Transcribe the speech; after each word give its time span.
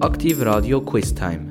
Aktiv 0.00 0.40
Radio 0.40 0.80
Quiz 0.80 1.14
Time. 1.14 1.50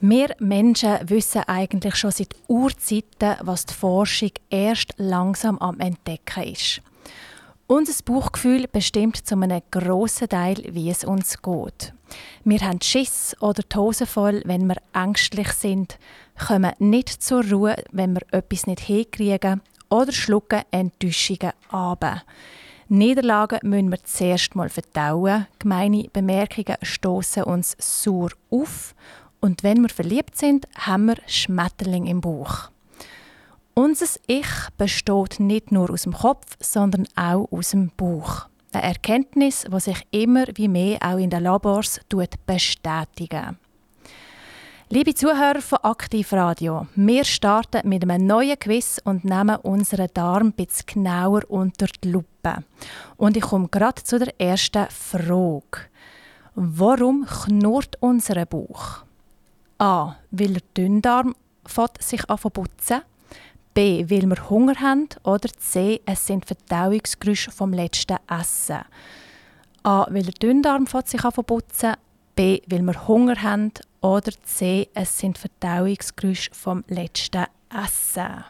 Wir 0.00 0.34
Menschen 0.40 0.98
wissen 1.04 1.42
eigentlich 1.46 1.94
schon 1.94 2.10
seit 2.10 2.34
Urzeiten, 2.48 3.36
was 3.42 3.64
die 3.64 3.74
Forschung 3.74 4.32
erst 4.50 4.94
langsam 4.96 5.56
am 5.58 5.78
Entdecken 5.78 6.42
ist. 6.42 6.82
Unser 7.68 8.02
Bauchgefühl 8.04 8.66
bestimmt 8.66 9.16
zu 9.28 9.36
einem 9.36 9.62
grossen 9.70 10.28
Teil, 10.28 10.56
wie 10.72 10.90
es 10.90 11.04
uns 11.04 11.40
geht. 11.40 11.94
Wir 12.42 12.58
haben 12.58 12.80
Schiss 12.82 13.36
oder 13.40 13.62
die 13.62 13.76
Hose 13.76 14.06
voll, 14.06 14.42
wenn 14.44 14.66
wir 14.66 14.78
ängstlich 14.92 15.52
sind, 15.52 16.00
kommen 16.48 16.72
nicht 16.80 17.22
zur 17.22 17.44
Ruhe, 17.44 17.76
wenn 17.92 18.14
wir 18.14 18.22
etwas 18.32 18.66
nicht 18.66 18.80
hinkriegen 18.80 19.62
oder 19.88 20.10
schlucken 20.10 20.62
Enttäuschungen 20.72 21.52
ab. 21.70 22.24
Niederlagen 22.90 23.58
müssen 23.64 23.90
wir 23.90 24.02
zuerst 24.02 24.54
mal 24.54 24.70
verdauen. 24.70 25.46
Gemeine 25.58 26.08
Bemerkungen 26.10 26.76
stoßen 26.80 27.42
uns 27.42 27.76
sauer 27.78 28.30
auf. 28.50 28.94
Und 29.40 29.62
wenn 29.62 29.82
wir 29.82 29.90
verliebt 29.90 30.38
sind, 30.38 30.66
haben 30.74 31.06
wir 31.06 31.16
Schmetterling 31.26 32.06
im 32.06 32.22
Bauch. 32.22 32.70
Unser 33.74 34.18
Ich 34.26 34.48
besteht 34.78 35.38
nicht 35.38 35.70
nur 35.70 35.90
aus 35.90 36.02
dem 36.02 36.14
Kopf, 36.14 36.56
sondern 36.60 37.06
auch 37.14 37.46
aus 37.52 37.70
dem 37.70 37.92
Bauch. 37.94 38.46
Eine 38.72 38.84
Erkenntnis, 38.84 39.66
die 39.70 39.80
sich 39.80 40.06
immer 40.10 40.46
wie 40.54 40.68
mehr 40.68 40.98
auch 41.02 41.18
in 41.18 41.30
den 41.30 41.42
Labors 41.42 42.00
bestätigen. 42.46 43.58
Liebe 44.90 45.12
Zuhörer 45.12 45.60
von 45.60 45.80
Aktiv 45.82 46.32
Radio, 46.32 46.86
wir 46.94 47.22
starten 47.22 47.86
mit 47.86 48.04
einem 48.04 48.26
neuen 48.26 48.58
Quiz 48.58 48.98
und 49.04 49.22
nehmen 49.22 49.56
unseren 49.56 50.08
Darm 50.14 50.52
bisschen 50.52 50.86
genauer 50.86 51.42
unter 51.48 51.88
die 52.02 52.10
Lupe. 52.10 52.64
Und 53.18 53.36
ich 53.36 53.42
komme 53.42 53.68
gerade 53.68 54.02
zu 54.02 54.18
der 54.18 54.40
ersten 54.40 54.86
Frage. 54.88 55.90
Warum 56.54 57.26
knurrt 57.26 57.98
unser 58.00 58.46
Bauch? 58.46 59.04
A. 59.76 60.16
Weil 60.30 60.54
der 60.54 60.62
Dünndarm 60.74 61.34
sich 62.00 62.22
putzen 62.26 63.02
B. 63.74 64.06
Weil 64.08 64.26
wir 64.26 64.48
Hunger 64.48 64.76
haben. 64.76 65.10
Oder 65.22 65.50
C. 65.58 66.00
Es 66.06 66.26
sind 66.26 66.46
Verdauungsgeräusche 66.46 67.50
vom 67.50 67.74
letzten 67.74 68.16
Essen. 68.26 68.80
A. 69.82 70.06
Weil 70.08 70.22
der 70.22 70.32
Dünndarm 70.32 70.86
sich 71.04 71.20
putzen 71.20 71.92
B. 72.34 72.62
Weil 72.70 72.80
wir 72.80 73.06
Hunger 73.06 73.42
haben. 73.42 73.72
Oder 74.00 74.32
C. 74.44 74.88
Es 74.94 75.18
sind 75.18 75.38
Verdauungsgeräusche 75.38 76.50
vom 76.54 76.84
letzten 76.88 77.46
Essen. 77.70 78.44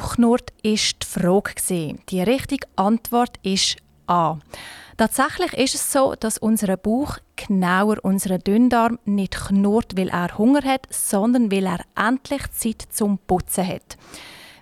Unser 0.00 0.06
Bauch 0.06 0.14
knurrt, 0.14 0.52
ist 0.62 0.96
die 1.02 1.06
Frage. 1.06 1.98
Die 2.08 2.22
richtige 2.22 2.66
Antwort 2.76 3.38
ist 3.42 3.76
A. 4.06 4.38
Tatsächlich 4.96 5.54
ist 5.54 5.74
es 5.74 5.92
so, 5.92 6.14
dass 6.18 6.38
unser 6.38 6.76
Bauch, 6.76 7.18
genauer 7.36 7.96
unser 8.02 8.38
Dünndarm, 8.38 8.98
nicht 9.04 9.34
knurrt, 9.34 9.96
weil 9.96 10.08
er 10.08 10.36
Hunger 10.36 10.62
hat, 10.62 10.86
sondern 10.90 11.50
weil 11.50 11.66
er 11.66 11.80
endlich 11.96 12.50
Zeit 12.52 12.84
zum 12.90 13.18
Putzen 13.18 13.66
hat. 13.66 13.96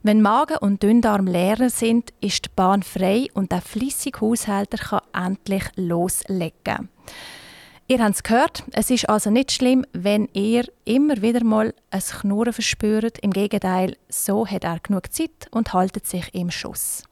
Wenn 0.03 0.23
Magen 0.23 0.59
und 0.59 0.83
Dünndarm 0.83 1.27
leer 1.27 1.71
sind, 1.71 2.13
ist 2.21 2.45
die 2.45 2.51
Bahn 2.55 2.83
frei 2.83 3.27
und 3.35 3.51
der 3.51 3.63
flüssige 3.63 4.21
Haushälter 4.21 4.79
kann 4.79 5.27
endlich 5.27 5.65
loslegen. 5.75 6.89
Ihr 7.91 8.05
habt 8.05 8.17
es 8.17 8.23
gehört, 8.23 8.65
es 8.73 8.91
ist 8.91 9.09
also 9.09 9.31
nicht 9.31 9.51
schlimm, 9.51 9.83
wenn 9.95 10.29
ihr 10.35 10.67
immer 10.85 11.23
wieder 11.23 11.43
mal 11.43 11.73
ein 11.91 12.01
Knurren 12.01 12.53
verspürt. 12.53 13.17
Im 13.21 13.33
Gegenteil, 13.33 13.97
so 14.11 14.47
hat 14.47 14.65
er 14.65 14.79
genug 14.81 15.11
Zeit 15.11 15.49
und 15.53 15.73
haltet 15.73 16.07
sich 16.07 16.35
im 16.35 16.51
Schuss. 16.51 17.05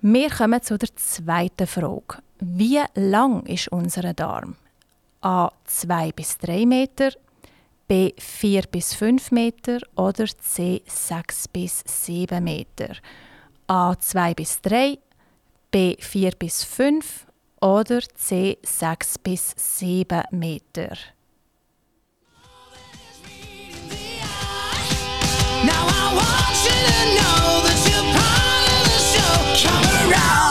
Wir 0.00 0.30
kommen 0.30 0.62
zu 0.62 0.78
der 0.78 0.88
zweiten 0.96 1.66
Frage. 1.66 2.22
Wie 2.38 2.80
lang 2.94 3.44
ist 3.44 3.68
unser 3.68 4.14
Darm? 4.14 4.56
A 5.20 5.50
2 5.66 6.12
bis 6.12 6.38
3 6.38 6.64
Meter, 6.64 7.10
B 7.86 8.14
4 8.16 8.62
bis 8.70 8.94
5 8.94 9.32
Meter 9.32 9.80
oder 9.96 10.24
C 10.24 10.80
6 10.86 11.48
bis 11.48 11.84
7 11.86 12.42
Meter? 12.42 12.96
A 13.66 13.94
2 13.98 14.32
bis 14.32 14.62
3, 14.62 14.98
B 15.70 15.96
4 16.00 16.30
bis 16.38 16.64
5 16.64 17.26
oder 17.60 18.00
C 18.14 18.58
6 18.62 19.18
bis 19.18 19.54
7 19.56 20.24
Meter. 20.32 20.96
Now 25.64 25.86
I 25.86 26.14
want 26.14 26.56
you 26.64 26.78
to 26.88 27.02
know 27.16 27.60
that 27.66 27.80
you're 27.86 28.08
part 28.16 28.64
of 28.76 28.82
the 28.88 28.98
show. 29.12 29.68
Come 29.68 30.10
around. 30.10 30.49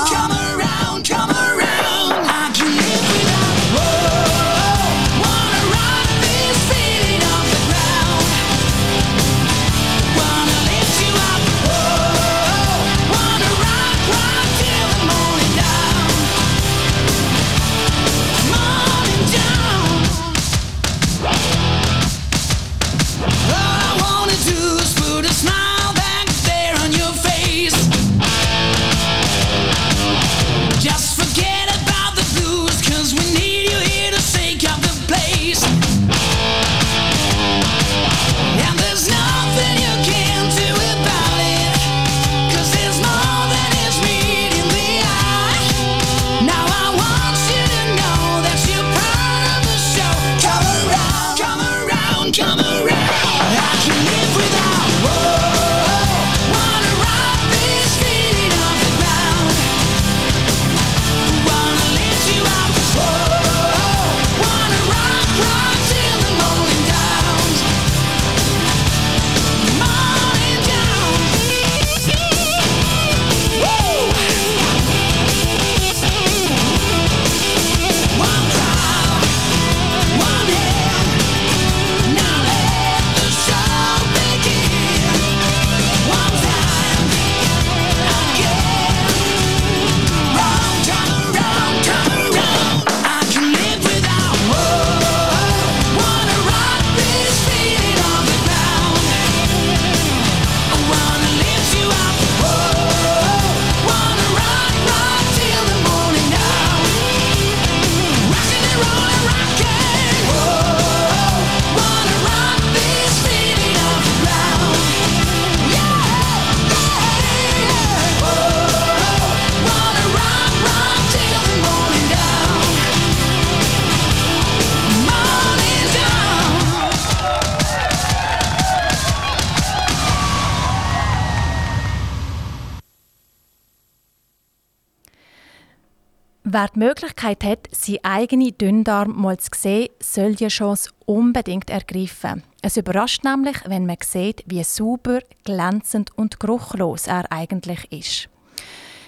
Wer 136.51 136.68
die 136.74 136.80
Möglichkeit 136.80 137.44
hat, 137.44 137.68
seinen 137.72 138.04
eigenen 138.04 138.57
Dünndarm 138.57 139.22
mal 139.22 139.38
zu 139.38 139.51
sehen, 139.56 139.90
soll 140.01 140.34
die 140.34 140.48
Chance 140.48 140.90
unbedingt 141.06 141.69
ergreifen. 141.69 142.42
Es 142.63 142.75
überrascht 142.75 143.24
nämlich, 143.24 143.57
wenn 143.66 143.86
man 143.86 143.98
sieht, 144.04 144.44
wie 144.48 144.63
sauber, 144.63 145.19
glänzend 145.44 146.10
und 146.18 146.40
geruchlos 146.40 147.06
er 147.06 147.31
eigentlich 147.31 147.92
ist. 147.92 148.30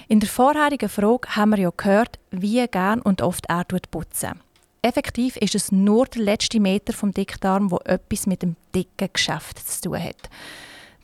In 0.08 0.20
der 0.20 0.30
vorherigen 0.30 0.88
Frage 0.88 1.36
haben 1.36 1.50
wir 1.50 1.58
ja 1.58 1.72
gehört, 1.76 2.20
wie 2.30 2.64
gern 2.68 3.02
und 3.02 3.24
oft 3.24 3.48
er 3.50 3.64
putzen. 3.90 4.40
Effektiv 4.84 5.36
ist 5.38 5.56
es 5.56 5.72
nur 5.72 6.06
der 6.06 6.22
letzte 6.22 6.60
Meter 6.60 6.94
vom 6.94 7.12
Dickdarm, 7.12 7.72
wo 7.72 7.80
etwas 7.86 8.28
mit 8.28 8.44
dem 8.44 8.56
dicken 8.76 9.10
Geschäft 9.12 9.68
zu 9.68 9.90
tun 9.90 10.04
hat. 10.04 10.30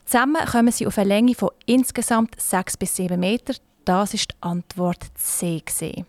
Zusammen 0.04 0.46
kommen 0.46 0.70
sie 0.70 0.86
auf 0.86 0.98
eine 0.98 1.08
Länge 1.08 1.34
von 1.34 1.50
insgesamt 1.66 2.40
6 2.40 2.76
bis 2.76 2.94
7 2.94 3.18
Meter. 3.18 3.54
Das 3.84 4.14
ist 4.14 4.30
die 4.30 4.36
Antwort 4.40 5.04
C. 5.16 5.62
Gewesen. 5.66 6.06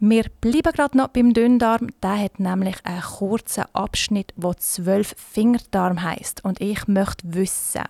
Wir 0.00 0.24
bleiben 0.40 0.72
gerade 0.72 0.98
noch 0.98 1.08
beim 1.08 1.32
Dünndarm. 1.32 1.88
Der 2.02 2.18
hat 2.18 2.38
nämlich 2.38 2.76
einen 2.84 3.00
kurzen 3.00 3.64
Abschnitt, 3.72 4.34
der 4.36 4.56
zwölf 4.58 5.14
Fingerdarm 5.16 6.02
heißt. 6.02 6.44
Und 6.44 6.60
ich 6.60 6.86
möchte 6.88 7.34
wissen, 7.34 7.84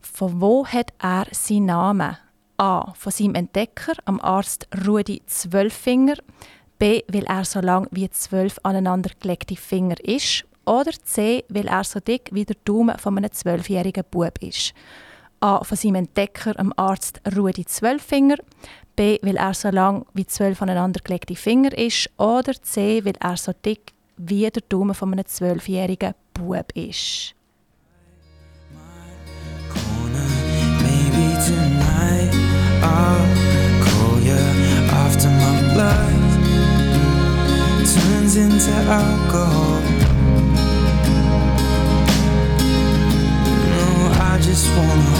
von 0.00 0.40
wo 0.40 0.66
hat 0.66 0.92
er 0.98 1.26
seinen 1.32 1.66
Namen? 1.66 2.16
A. 2.58 2.94
Von 2.94 3.12
seinem 3.12 3.34
Entdecker, 3.34 3.92
am 4.06 4.18
Arzt 4.20 4.66
Rudi 4.86 5.22
Zwölffinger. 5.26 6.16
B. 6.78 7.02
Weil 7.08 7.24
er 7.24 7.44
so 7.44 7.60
lang 7.60 7.86
wie 7.90 8.08
zwölf 8.08 8.58
aneinandergelegte 8.62 9.56
Finger 9.56 10.02
ist. 10.02 10.44
Oder 10.64 10.92
C. 10.92 11.44
Weil 11.48 11.68
er 11.68 11.84
so 11.84 12.00
dick 12.00 12.30
wie 12.32 12.46
der 12.46 12.56
Daumen 12.64 12.98
von 12.98 13.18
einem 13.18 13.30
zwölfjährigen 13.30 14.04
Bub 14.10 14.38
ist. 14.40 14.72
A. 15.40 15.64
Von 15.64 15.76
seinem 15.76 15.96
Entdecker, 15.96 16.58
am 16.58 16.72
Arzt 16.76 17.20
Rudi 17.36 17.64
Zwölffinger. 17.64 18.36
B, 18.96 19.18
weil 19.22 19.36
er 19.36 19.54
so 19.54 19.68
lang 19.68 20.06
wie 20.14 20.26
zwölf 20.26 20.62
aneinandergelegte 20.62 21.36
Finger 21.36 21.76
ist. 21.76 22.10
Oder 22.16 22.54
C, 22.62 23.04
weil 23.04 23.16
er 23.20 23.36
so 23.36 23.52
dick 23.52 23.92
wie 24.16 24.48
der 24.50 24.62
Daumen 24.68 24.94
von 24.94 25.12
einem 25.12 25.26
zwölfjährigen 25.26 26.14
Bub 26.32 26.72
ist. 26.74 27.36
into 38.36 38.70
alcohol. 38.86 39.80
No, 43.70 44.12
I 44.20 44.38
just 44.42 44.68
wanna 44.76 45.15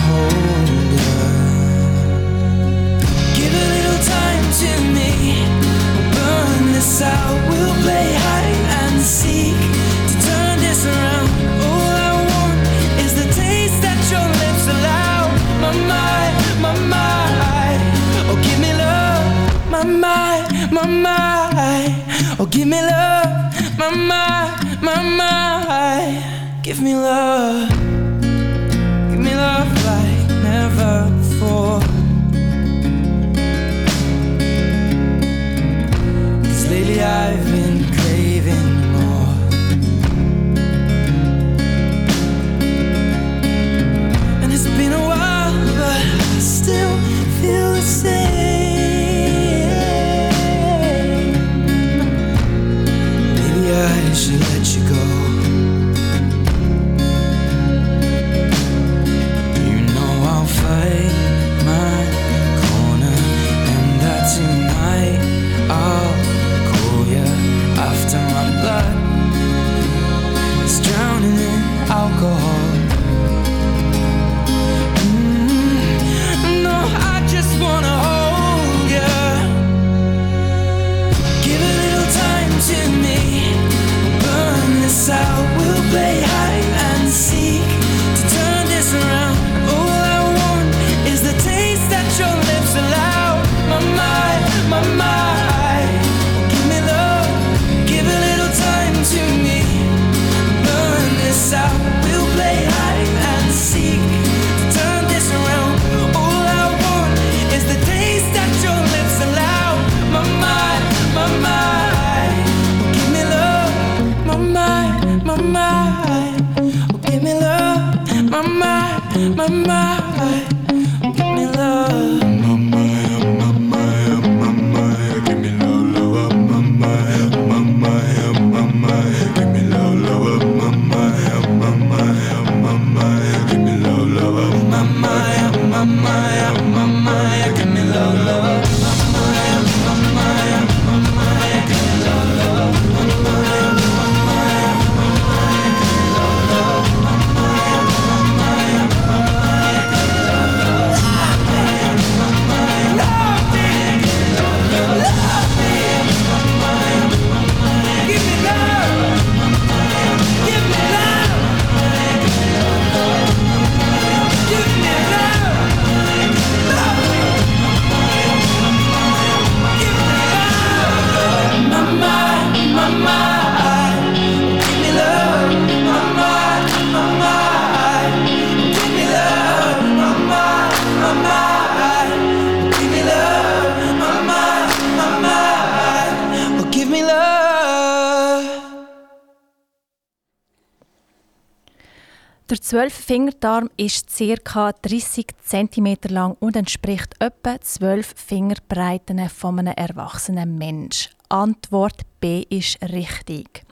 Der 192.49 192.61
Zwölffingerdarm 192.61 193.71
ist 193.77 194.07
ca. 194.45 194.71
30 194.71 195.27
cm 195.43 195.97
lang 196.11 196.37
und 196.39 196.55
entspricht 196.55 197.17
etwa 197.19 197.61
12 197.61 198.15
Fingerbreiten 198.15 199.29
von 199.29 199.59
einem 199.59 199.75
erwachsenen 199.77 200.57
Mensch. 200.57 201.11
Antwort 201.29 202.03
B 202.21 202.45
ist 202.49 202.81
richtig. 202.83 203.65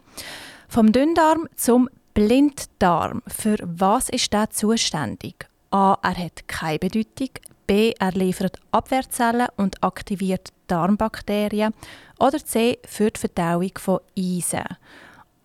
Vom 0.68 0.90
Dünndarm 0.90 1.46
zum 1.54 1.88
Blinddarm. 2.14 3.22
Für 3.28 3.58
was 3.62 4.08
ist 4.08 4.32
der 4.32 4.50
zuständig? 4.50 5.46
A. 5.70 5.96
Er 6.02 6.16
hat 6.16 6.48
keine 6.48 6.80
Bedeutung. 6.80 7.30
B. 7.68 7.92
Er 8.00 8.10
liefert 8.10 8.58
Abwehrzellen 8.72 9.46
und 9.56 9.84
aktiviert 9.84 10.48
Darmbakterien. 10.66 11.74
Oder 12.18 12.44
C. 12.44 12.80
Für 12.88 13.12
die 13.12 13.20
Verdauung 13.20 13.70
von 13.78 14.00
Eisen. 14.18 14.64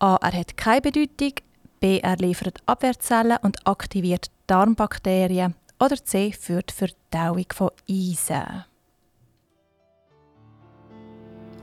A. 0.00 0.16
Er 0.16 0.32
hat 0.32 0.56
keine 0.56 0.80
Bedeutung. 0.80 1.34
B. 1.80 1.98
Er 2.00 2.16
liefert 2.16 2.58
Abwehrzellen 2.66 3.38
und 3.42 3.66
aktiviert 3.66 4.30
Darmbakterien. 4.46 5.54
Oder 5.78 5.96
C. 5.96 6.34
Die 6.46 6.72
Verdauung 6.72 7.46
von 7.54 7.70
Eisen. 7.88 8.64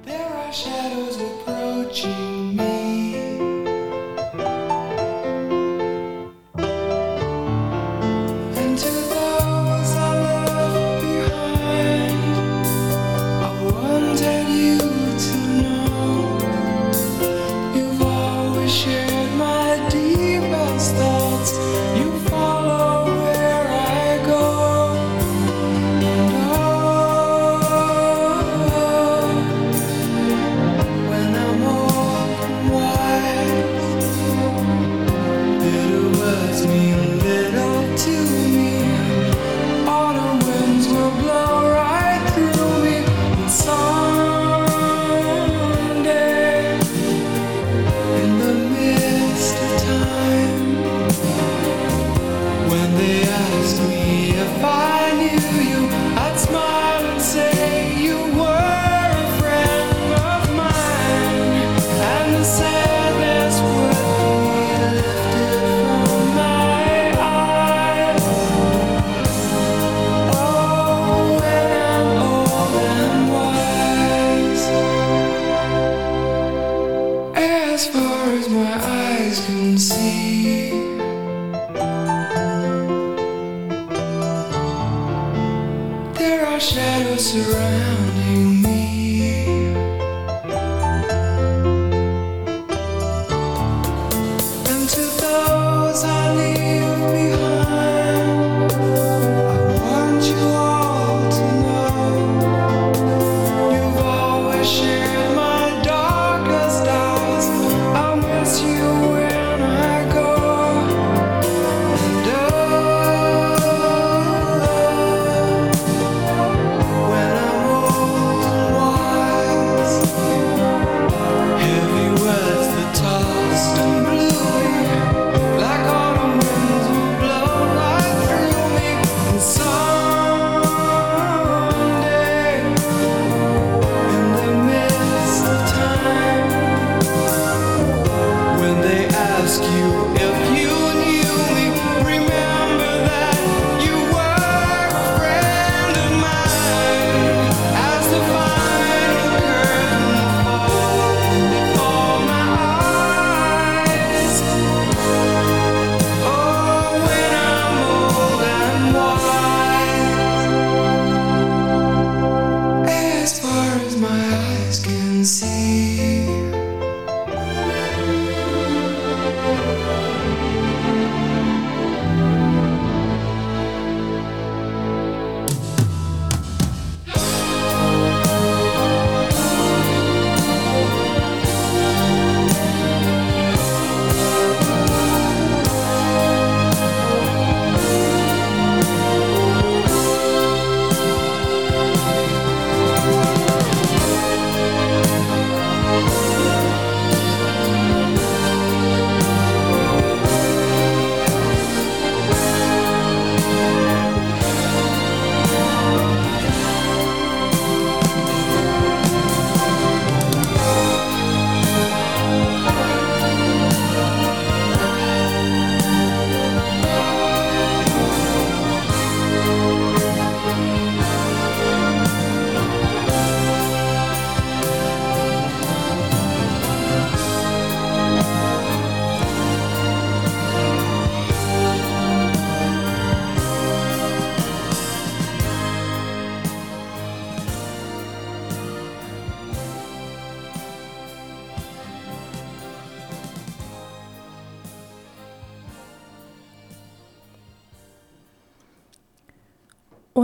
There 0.06 0.18
are 0.18 0.54
shadows 0.54 1.20
approaching 1.20 2.56
me. 2.56 3.17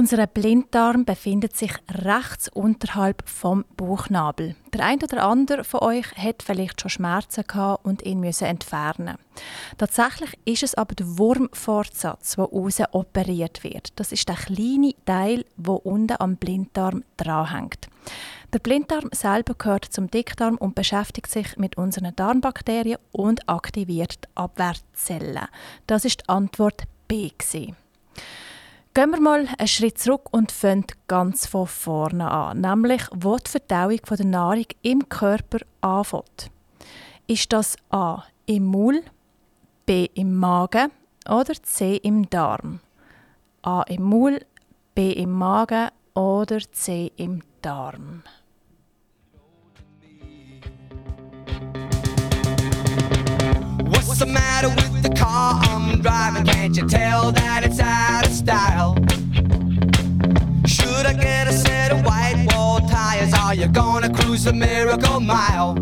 Unser 0.04 0.28
Blinddarm 0.28 1.06
befindet 1.06 1.56
sich 1.56 1.72
rechts 1.90 2.50
unterhalb 2.50 3.24
vom 3.26 3.64
Bauchnabel. 3.78 4.58
Der 4.74 4.84
ein 4.84 5.02
oder 5.02 5.24
andere 5.24 5.64
von 5.64 5.80
euch 5.80 6.18
hat 6.18 6.44
vielleicht 6.44 6.82
schon 6.82 6.90
Schmerzen 6.90 7.46
gehabt 7.48 7.86
und 7.86 8.02
ihn 8.02 8.20
müssen 8.20 8.44
entfernen. 8.44 9.16
Tatsächlich 9.78 10.38
ist 10.44 10.64
es 10.64 10.76
aber 10.76 10.94
der 10.94 11.18
Wurmfortsatz, 11.18 12.36
der 12.36 12.52
außen 12.52 12.88
operiert 12.92 13.64
wird. 13.64 13.98
Das 13.98 14.12
ist 14.12 14.28
der 14.28 14.36
kleine 14.36 14.94
Teil, 15.06 15.46
wo 15.56 15.76
unten 15.76 16.20
am 16.20 16.36
Blinddarm 16.36 17.06
dranhängt. 17.16 17.88
Der 18.52 18.60
Blinddarm 18.60 19.10
selber 19.14 19.54
gehört 19.54 19.86
zum 19.86 20.12
Dickdarm 20.12 20.58
und 20.58 20.76
beschäftigt 20.76 21.32
sich 21.32 21.56
mit 21.56 21.78
unseren 21.78 22.14
Darmbakterien 22.14 23.00
und 23.14 23.48
aktiviert 23.48 24.28
Abwehrzellen. 24.36 25.48
Das 25.88 26.04
ist 26.04 26.24
die 26.24 26.28
Antwort 26.28 26.84
B. 27.08 27.30
Gewesen. 27.30 27.78
Gehen 28.96 29.10
wir 29.10 29.20
mal 29.20 29.48
einen 29.58 29.68
Schritt 29.68 29.98
zurück 29.98 30.28
und 30.30 30.52
fangen 30.52 30.86
ganz 31.08 31.48
von 31.48 31.66
vorne 31.66 32.30
an, 32.30 32.62
nämlich 32.62 33.02
wo 33.12 33.38
die 33.38 33.50
Verdauung 33.50 34.00
der 34.08 34.26
Nahrung 34.28 34.66
im 34.84 35.10
Körper 35.10 35.58
anfängt. 35.82 36.52
Ist 37.26 37.52
das 37.52 37.76
A 37.90 38.22
im 38.46 38.66
Maul, 38.66 39.02
B 39.88 40.10
im 40.14 40.36
Magen 40.36 40.92
oder 41.28 41.56
C 41.64 41.96
im 42.04 42.30
Darm? 42.30 42.82
A 43.64 43.82
im 43.82 44.04
Maul, 44.04 44.46
B 44.94 45.14
im 45.14 45.32
Magen 45.32 45.90
oder 46.14 46.60
C 46.72 47.12
im 47.16 47.42
Darm? 47.64 48.22
The 54.26 54.32
matter 54.32 54.70
with 54.70 55.04
the 55.04 55.10
car 55.10 55.60
I'm 55.64 56.00
driving? 56.00 56.46
Can't 56.46 56.76
you 56.78 56.88
tell 56.88 57.32
that 57.34 57.66
it's 57.66 57.80
out 57.80 58.26
of 58.26 58.32
style? 58.32 58.96
Should 60.66 61.06
I 61.06 61.14
get 61.14 61.48
a 61.48 61.52
set 61.52 61.92
of 61.92 62.06
white 62.06 62.48
wall 62.54 62.80
tires? 62.88 63.34
Are 63.34 63.54
you 63.54 63.68
gonna 63.68 64.14
cruise 64.14 64.46
the 64.46 64.54
miracle 64.54 65.20
mile? 65.20 65.74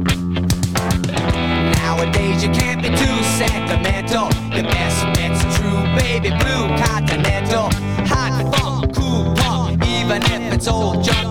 Nowadays 1.82 2.44
you 2.44 2.50
can't 2.50 2.82
be 2.82 2.90
too 2.90 3.18
sentimental. 3.38 4.30
The 4.56 4.64
best 4.64 5.06
bet's 5.14 5.42
true, 5.56 5.82
baby 6.02 6.30
blue 6.30 6.66
continental. 6.86 7.70
Hot 8.10 8.34
funk, 8.56 8.96
cool 8.96 9.36
punk, 9.36 9.86
even 9.86 10.24
if 10.24 10.54
it's 10.54 10.68
old 10.68 11.04
junk, 11.04 11.31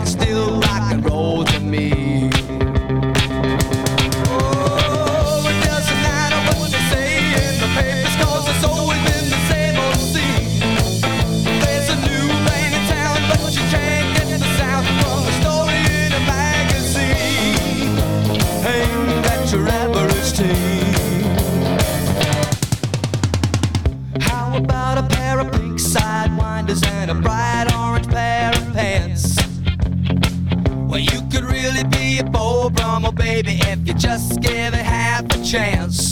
baby, 33.43 33.59
if 33.63 33.87
you 33.87 33.95
just 33.95 34.41
give 34.41 34.75
it 34.75 34.85
half 34.85 35.25
a 35.25 35.45
chance. 35.45 36.10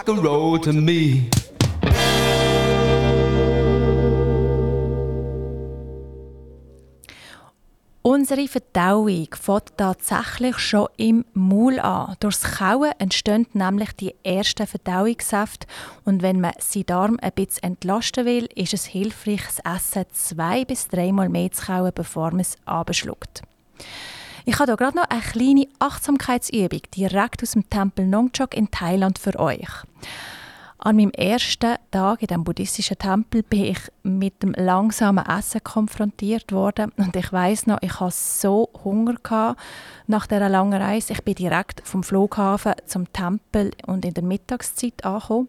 Rock 0.00 0.08
and 0.08 0.24
roll 0.24 0.58
to 0.58 0.72
me. 0.72 1.28
Unsere 8.02 8.48
Verdauung 8.48 9.28
fängt 9.38 9.76
tatsächlich 9.76 10.58
schon 10.58 10.88
im 10.96 11.24
Maul 11.34 11.78
an. 11.78 12.16
Durchs 12.20 12.42
Kauen 12.42 12.92
entstehen 12.98 13.46
nämlich 13.52 13.92
die 13.92 14.14
ersten 14.24 14.66
Verdauungssäfte 14.66 15.66
und 16.04 16.22
wenn 16.22 16.40
man 16.40 16.52
seinen 16.58 16.86
Darm 16.86 17.18
ein 17.20 17.32
bisschen 17.32 17.64
entlasten 17.64 18.24
will, 18.24 18.48
ist 18.54 18.72
es 18.72 18.86
hilfreich, 18.86 19.42
das 19.44 19.76
Essen 19.76 20.06
zwei 20.12 20.64
bis 20.64 20.88
dreimal 20.88 21.28
mehr 21.28 21.52
zu 21.52 21.66
kauen, 21.66 21.92
bevor 21.94 22.30
man 22.30 22.40
es 22.40 22.56
abschluckt. 22.64 23.42
Ich 24.46 24.58
habe 24.58 24.72
hier 24.72 24.76
gerade 24.76 24.96
noch 24.96 25.10
eine 25.10 25.20
kleine 25.20 25.66
Achtsamkeitsübung 25.78 26.80
direkt 26.96 27.42
aus 27.42 27.52
dem 27.52 27.68
Tempel 27.68 28.06
Nongchok 28.06 28.56
in 28.56 28.70
Thailand 28.70 29.18
für 29.18 29.38
euch. 29.38 29.68
An 30.82 30.96
meinem 30.96 31.10
ersten 31.10 31.76
Tag 31.90 32.22
in 32.22 32.28
dem 32.28 32.42
buddhistischen 32.42 32.96
Tempel 32.96 33.42
bin 33.42 33.64
ich 33.64 33.80
mit 34.02 34.42
dem 34.42 34.52
langsamen 34.52 35.26
Essen 35.26 35.62
konfrontiert 35.62 36.52
worden 36.52 36.90
und 36.96 37.14
ich 37.14 37.30
weiß 37.30 37.66
noch, 37.66 37.82
ich 37.82 38.00
hatte 38.00 38.14
so 38.16 38.70
Hunger 38.82 39.56
nach 40.06 40.26
dieser 40.26 40.48
langen 40.48 40.80
Reise. 40.80 41.12
Ich 41.12 41.22
bin 41.22 41.34
direkt 41.34 41.86
vom 41.86 42.02
Flughafen 42.02 42.72
zum 42.86 43.12
Tempel 43.12 43.72
und 43.86 44.06
in 44.06 44.14
der 44.14 44.24
Mittagszeit 44.24 45.04
angekommen, 45.04 45.48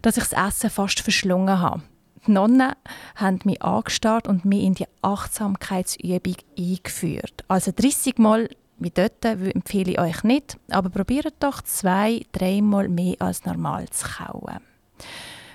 dass 0.00 0.16
ich 0.16 0.24
das 0.24 0.48
Essen 0.48 0.70
fast 0.70 1.00
verschlungen 1.00 1.60
habe. 1.60 1.82
Die 2.26 2.32
Nonnen 2.32 2.72
haben 3.16 3.40
mich 3.44 3.62
angestarrt 3.62 4.28
und 4.28 4.44
mich 4.44 4.62
in 4.62 4.74
die 4.74 4.86
Achtsamkeitsübung 5.02 6.36
eingeführt. 6.58 7.44
Also 7.48 7.72
30 7.74 8.18
Mal 8.18 8.48
wie 8.78 8.90
dort 8.90 9.24
empfehle 9.24 9.92
ich 9.92 9.98
euch 9.98 10.24
nicht, 10.24 10.58
aber 10.68 10.90
probiert 10.90 11.34
doch 11.40 11.62
zwei, 11.62 12.22
dreimal 12.32 12.88
mehr 12.88 13.16
als 13.20 13.44
normal 13.44 13.88
zu 13.88 14.06
kauen. 14.06 14.58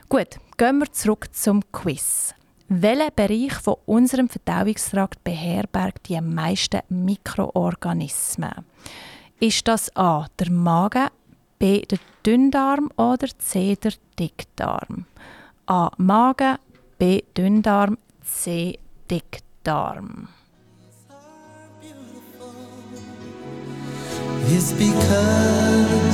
Gut, 0.07 0.39
gehen 0.57 0.79
wir 0.79 0.91
zurück 0.91 1.27
zum 1.33 1.61
Quiz. 1.71 2.33
Welcher 2.69 3.11
Bereich 3.11 3.53
von 3.53 3.75
unserem 3.85 4.29
Verdauungstrakt 4.29 5.23
beherbergt 5.23 6.07
die 6.07 6.21
meisten 6.21 6.81
Mikroorganismen? 6.89 8.65
Ist 9.39 9.67
das 9.67 9.95
A 9.95 10.27
der 10.39 10.51
Magen, 10.51 11.09
B 11.57 11.81
der 11.81 11.99
Dünndarm 12.25 12.91
oder 12.95 13.27
C 13.37 13.75
der 13.75 13.93
Dickdarm? 14.17 15.05
A. 15.71 15.91
Magen, 15.97 16.57
B. 16.97 17.21
Dünndarm, 17.35 17.97
C. 18.23 18.79
Dickdarm. 19.07 20.27
It's 24.47 24.73
because 24.73 26.08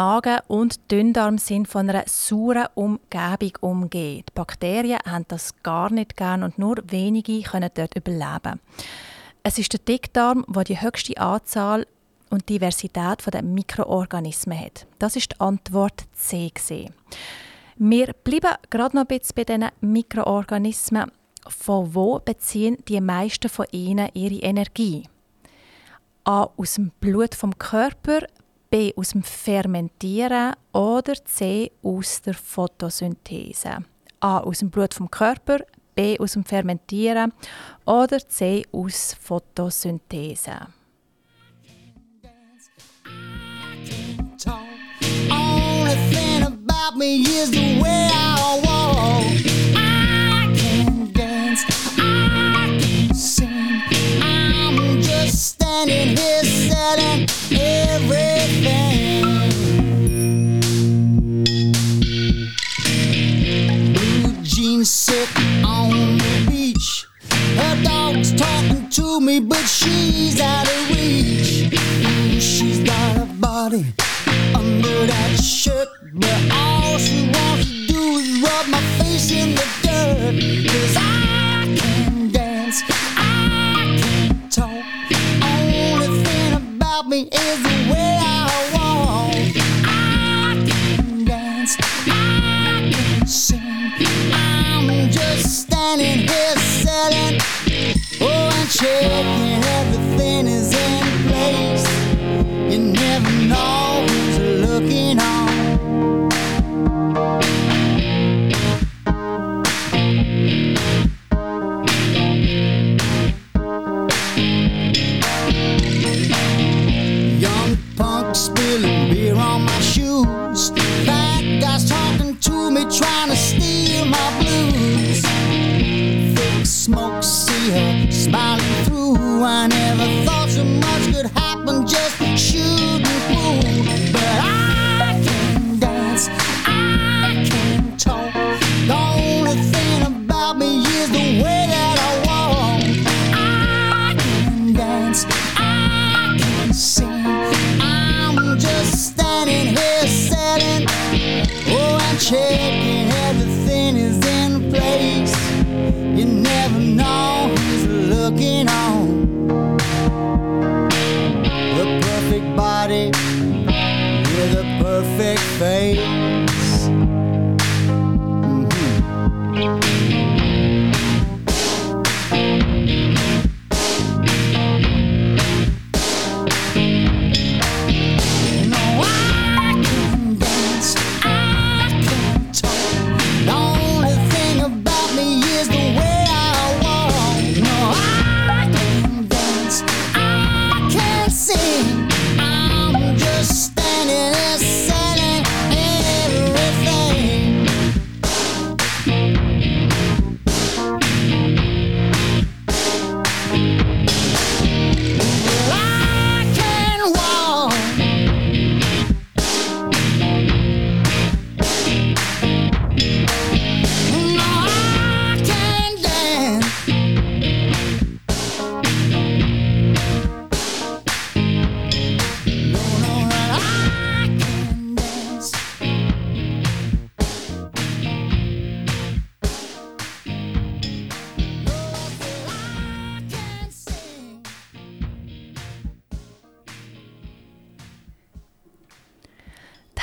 Magen 0.00 0.38
und 0.48 0.90
Dünndarm 0.90 1.36
sind 1.36 1.68
von 1.68 1.90
einer 1.90 2.04
sauren 2.06 2.68
Umgebung 2.74 3.52
umgeben. 3.60 4.24
Die 4.26 4.32
Bakterien 4.34 4.98
haben 5.06 5.26
das 5.28 5.62
gar 5.62 5.92
nicht 5.92 6.16
gern 6.16 6.42
und 6.42 6.58
nur 6.58 6.76
wenige 6.88 7.42
können 7.42 7.68
dort 7.74 7.94
überleben. 7.96 8.60
Es 9.42 9.58
ist 9.58 9.74
der 9.74 9.80
Dickdarm, 9.80 10.46
der 10.48 10.64
die 10.64 10.80
höchste 10.80 11.18
Anzahl 11.18 11.86
und 12.30 12.48
Diversität 12.48 13.26
der 13.30 13.42
Mikroorganismen 13.42 14.58
hat. 14.58 14.86
Das 14.98 15.16
ist 15.16 15.32
die 15.32 15.40
Antwort 15.40 16.06
C. 16.14 16.48
Gewesen. 16.48 16.94
Wir 17.76 18.14
bleiben 18.24 18.56
gerade 18.70 18.96
noch 18.96 19.06
ein 19.06 19.18
bisschen 19.18 19.34
bei 19.34 19.44
diesen 19.44 19.68
Mikroorganismen. 19.82 21.12
Von 21.46 21.94
wo 21.94 22.20
beziehen 22.20 22.78
die 22.88 23.02
meisten 23.02 23.50
von 23.50 23.66
ihnen 23.70 24.08
ihre 24.14 24.42
Energie? 24.42 25.02
A. 26.24 26.48
Aus 26.56 26.76
dem 26.76 26.90
Blut 27.00 27.34
vom 27.34 27.58
Körper, 27.58 28.20
B. 28.70 28.92
Aus 28.94 29.10
dem 29.10 29.24
Fermentieren 29.24 30.54
oder 30.72 31.14
C. 31.24 31.72
Aus 31.82 32.22
der 32.22 32.34
Photosynthese. 32.34 33.78
A. 34.20 34.38
Aus 34.38 34.60
dem 34.60 34.70
Blut 34.70 34.94
vom 34.94 35.10
Körper, 35.10 35.58
B. 35.96 36.16
Aus 36.20 36.34
dem 36.34 36.44
Fermentieren 36.44 37.32
oder 37.84 38.20
C. 38.20 38.64
Aus 38.70 39.16
Photosynthese. 39.20 40.68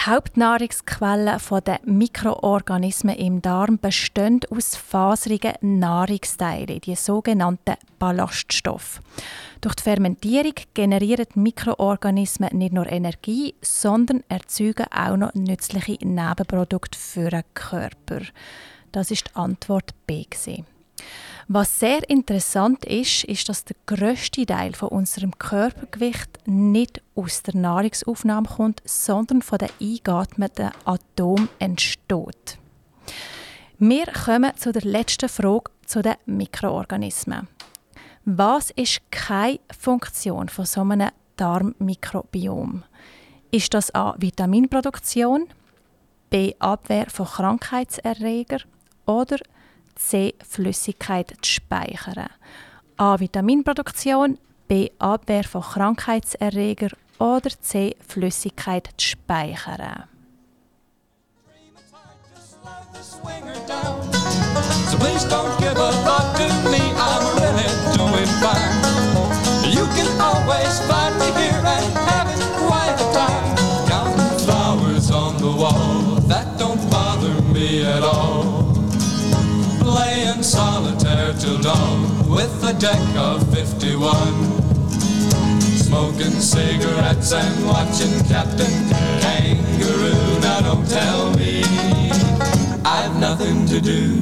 Hauptnahrungsquellen 0.07 1.37
der 1.65 1.81
Mikroorganismen 1.83 3.17
im 3.17 3.41
Darm 3.41 3.77
bestehen 3.77 4.39
aus 4.49 4.77
faserigen 4.77 5.79
Nahrungsteilen, 5.79 6.79
die 6.79 6.95
sogenannten 6.95 7.75
Ballaststoffe. 7.99 9.01
Durch 9.59 9.75
die 9.75 9.83
Fermentierung 9.83 10.53
generieren 10.73 11.25
Mikroorganismen 11.35 12.57
nicht 12.57 12.71
nur 12.71 12.87
Energie, 12.87 13.55
sondern 13.61 14.23
erzeugen 14.29 14.85
auch 14.91 15.17
noch 15.17 15.33
nützliche 15.33 15.97
Nebenprodukte 16.01 16.97
für 16.97 17.29
den 17.29 17.43
Körper. 17.53 18.21
Das 18.93 19.11
ist 19.11 19.27
die 19.27 19.35
Antwort 19.35 19.91
B. 20.05 20.23
Gewesen. 20.23 20.65
Was 21.49 21.79
sehr 21.79 22.09
interessant 22.09 22.83
ist, 22.83 23.23
ist, 23.23 23.47
dass 23.47 23.63
der 23.63 23.77
grösste 23.85 24.45
Teil 24.45 24.73
von 24.73 24.89
unserem 24.89 25.37
Körpergewicht 25.39 26.45
nicht 26.45 27.01
aus 27.15 27.41
der 27.41 27.55
Nahrungsaufnahme 27.55 28.49
kommt, 28.49 28.81
sondern 28.83 29.41
von 29.41 29.59
den 29.59 29.69
eingeatmeten 29.79 30.71
Atomen 30.83 31.47
entsteht. 31.59 32.57
Wir 33.79 34.07
kommen 34.07 34.57
zu 34.57 34.73
der 34.73 34.81
letzten 34.81 35.29
Frage 35.29 35.71
zu 35.85 36.01
den 36.01 36.15
Mikroorganismen. 36.25 37.47
Was 38.25 38.71
ist 38.71 39.09
keine 39.09 39.59
Funktion 39.79 40.49
von 40.49 40.65
so 40.65 40.81
einem 40.81 41.11
Darmmikrobiom? 41.37 42.83
Ist 43.51 43.73
das 43.73 43.95
A. 43.95 44.15
Vitaminproduktion, 44.17 45.47
B. 46.29 46.55
Abwehr 46.59 47.09
von 47.09 47.25
Krankheitserregern 47.25 48.63
oder 49.05 49.37
C. 49.97 50.35
Flüssigkeit 50.47 51.35
zu 51.41 51.51
speichern? 51.51 52.29
A. 52.97 53.19
Vitaminproduktion, 53.19 54.37
B. 54.67 54.91
Abwehr 54.99 55.43
von 55.43 55.61
Krankheitserregern 55.61 56.91
oder 57.19 57.49
C. 57.61 57.95
Flüssigkeit 58.07 58.89
zu 58.97 59.07
speichern. 59.09 60.03
So 64.89 64.97
please 64.97 65.25
don't 65.25 65.57
give 65.59 65.77
a 65.77 65.91
thought 66.03 66.35
to 66.37 66.47
me, 66.71 66.79
I'm 66.95 67.23
really 67.37 67.67
doing 67.95 68.31
fine. 68.41 68.97
You 69.71 69.85
can 69.95 70.09
always 70.19 70.79
find 70.87 71.13
me 71.19 71.25
here 71.39 71.61
and 71.63 71.93
having 72.09 72.41
quite 72.65 72.95
a 72.99 73.13
time. 73.13 73.55
Counting 73.87 74.39
flowers 74.39 75.11
on 75.11 75.37
the 75.37 75.51
wall, 75.51 76.21
that 76.27 76.57
don't 76.57 76.89
bother 76.89 77.41
me 77.53 77.85
at 77.85 78.03
all. 78.03 78.46
Playing 79.97 80.43
solitaire 80.43 81.33
till 81.33 81.57
dawn 81.57 82.29
with 82.29 82.53
a 82.63 82.73
deck 82.73 83.01
of 83.17 83.41
51. 83.51 84.05
Smoking 85.59 86.37
cigarettes 86.39 87.33
and 87.33 87.65
watching 87.65 88.13
Captain 88.29 88.77
Kangaroo. 89.21 90.39
Now 90.41 90.61
don't 90.61 90.87
tell 90.87 91.33
me 91.33 91.63
I've 92.85 93.19
nothing 93.19 93.65
to 93.73 93.81
do. 93.81 94.21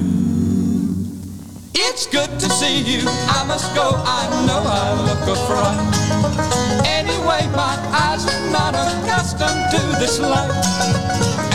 It's 1.74 2.08
good 2.08 2.32
to 2.40 2.50
see 2.50 2.80
you. 2.80 3.04
I 3.36 3.44
must 3.46 3.76
go. 3.76 3.92
I 4.06 4.24
know 4.48 4.64
I 4.64 4.94
look 5.08 5.28
a 5.28 5.36
fright. 5.46 6.88
Anyway, 6.88 7.44
my 7.52 7.76
eyes 7.92 8.24
are 8.26 8.50
not 8.50 8.76
accustomed 8.76 9.64
to 9.72 9.82
this 10.00 10.20
light, 10.22 10.56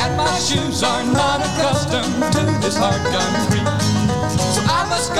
and 0.02 0.14
my 0.14 0.38
shoes 0.40 0.82
are 0.82 1.04
not 1.04 1.40
accustomed 1.40 2.32
to 2.34 2.42
this 2.60 2.76
hard 2.76 3.00
concrete. 3.16 3.99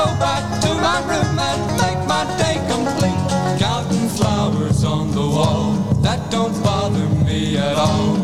Go 0.01 0.07
back 0.19 0.63
to 0.63 0.69
my 0.77 0.99
room 1.11 1.39
and 1.39 1.63
make 1.77 2.01
my 2.09 2.25
day 2.41 2.57
complete. 2.73 3.23
Counting 3.61 4.09
flowers 4.09 4.83
on 4.83 5.11
the 5.11 5.21
wall 5.21 5.73
that 6.01 6.31
don't 6.31 6.57
bother 6.63 7.07
me 7.27 7.59
at 7.59 7.77
all. 7.77 8.17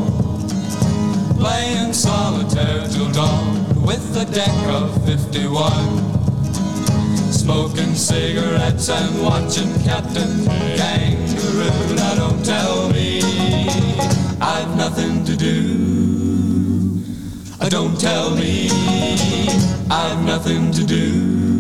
Playing 1.37 1.93
solitaire 1.93 2.89
till 2.89 3.11
dawn 3.13 3.67
with 3.85 4.17
a 4.17 4.25
deck 4.25 4.57
of 4.69 4.89
51. 5.05 5.61
Smoking 7.31 7.95
cigarettes 7.95 8.89
and 8.89 9.23
watching 9.23 9.71
Captain 9.85 10.47
Kangaroo. 10.81 11.95
Now 11.95 12.15
don't 12.15 12.43
tell 12.43 12.89
me 12.89 13.21
I've 14.41 14.75
nothing 14.79 15.27
to 15.27 15.37
do. 15.37 16.07
Uh, 17.61 17.69
Don't 17.69 17.99
tell 18.01 18.31
me 18.37 18.69
I've 19.91 20.25
nothing 20.25 20.73
to 20.73 20.85
do. 20.85 21.56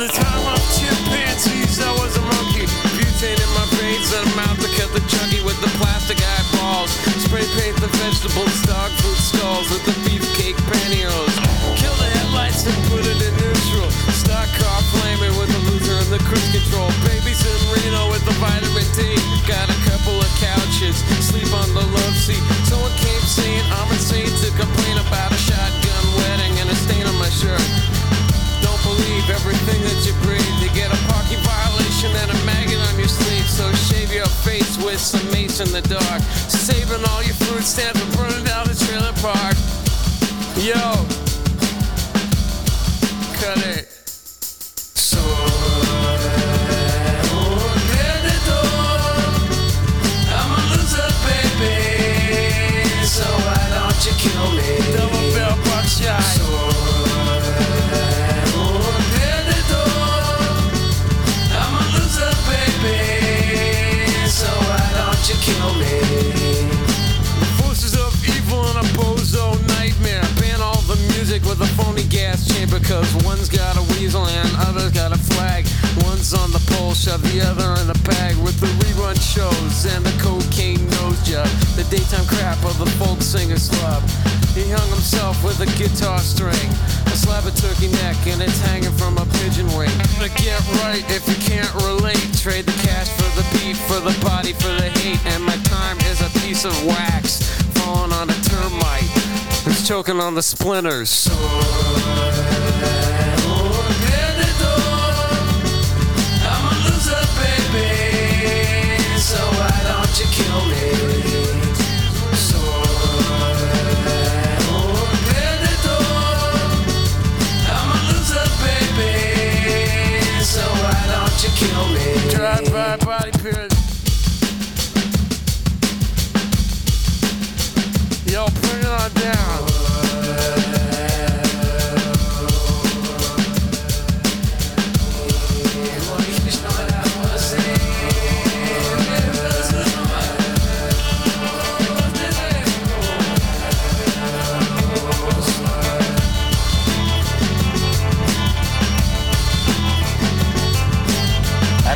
The 0.00 0.08
time 0.08 0.46
of 0.48 0.60
chimpanzees, 0.72 1.76
I 1.76 1.92
was 2.00 2.16
a 2.16 2.24
monkey. 2.24 2.64
Butane 2.96 3.36
in 3.36 3.50
my 3.52 3.68
veins 3.76 4.08
and 4.16 4.24
mouth 4.32 4.56
to 4.56 4.68
cut 4.80 4.88
the 4.96 5.04
chuggy 5.12 5.44
with 5.44 5.60
the 5.60 5.68
plastic 5.76 6.16
eyeballs. 6.16 6.88
Spray 7.20 7.44
paint 7.60 7.76
the 7.84 7.92
vegetables, 8.00 8.64
dog 8.64 8.88
food 9.04 9.20
skulls 9.20 9.68
with 9.68 9.84
the 9.84 9.92
beefcake 10.08 10.56
pantyhose. 10.72 11.36
Kill 11.76 11.92
the 12.00 12.08
headlights 12.16 12.64
and 12.64 12.80
put 12.88 13.04
it 13.04 13.20
in 13.20 13.34
neutral. 13.44 13.92
Stock 14.16 14.48
car 14.56 14.80
flaming 14.88 15.36
with 15.36 15.52
the 15.52 15.60
loser 15.68 16.00
and 16.00 16.08
the 16.08 16.20
cruise 16.24 16.48
control. 16.48 16.88
Babies 17.04 17.19
in 35.60 35.72
the 35.72 35.82
dark. 35.82 36.22
Saving 36.48 37.04
all 37.10 37.22
your 37.22 37.34
food 37.34 37.62
stamps 37.62 37.99
daytime 81.90 82.24
crap 82.26 82.64
of 82.64 82.78
the 82.78 82.86
folk 83.02 83.20
singer's 83.20 83.68
love. 83.82 84.02
He 84.54 84.70
hung 84.70 84.88
himself 84.90 85.42
with 85.42 85.58
a 85.60 85.66
guitar 85.76 86.20
string. 86.20 86.70
A 87.06 87.16
slab 87.18 87.44
of 87.46 87.54
turkey 87.58 87.90
neck 87.90 88.16
and 88.30 88.40
it's 88.40 88.60
hanging 88.60 88.92
from 88.92 89.18
a 89.18 89.26
pigeon 89.42 89.66
wing. 89.74 89.90
To 90.22 90.30
get 90.38 90.62
right 90.86 91.02
if 91.10 91.26
you 91.26 91.34
can't 91.42 91.72
relate. 91.82 92.22
Trade 92.38 92.66
the 92.66 92.78
cash 92.86 93.10
for 93.18 93.30
the 93.34 93.44
beat, 93.58 93.76
for 93.90 93.98
the 93.98 94.16
body, 94.22 94.52
for 94.52 94.70
the 94.78 94.88
hate. 95.02 95.18
And 95.34 95.42
my 95.42 95.56
time 95.66 95.98
is 96.06 96.22
a 96.22 96.30
piece 96.40 96.64
of 96.64 96.74
wax 96.86 97.42
falling 97.74 98.12
on 98.12 98.30
a 98.30 98.38
termite. 98.46 99.10
Who's 99.66 99.86
choking 99.86 100.20
on 100.20 100.34
the 100.34 100.42
splinters. 100.42 101.28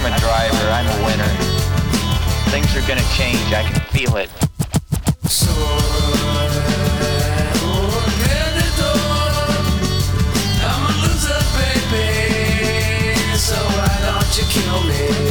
I'm 0.05 0.13
a 0.13 0.19
driver, 0.19 0.69
I'm 0.71 0.87
a 0.87 1.07
winner. 1.07 1.33
Things 2.51 2.75
are 2.77 2.87
gonna 2.87 3.01
change, 3.15 3.53
I 3.53 3.63
can 3.63 3.81
feel 3.93 4.17
it. 4.17 4.34
Kill 14.55 14.85
me? 14.85 15.24